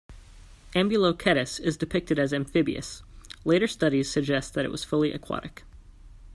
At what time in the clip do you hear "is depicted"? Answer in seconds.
1.59-2.17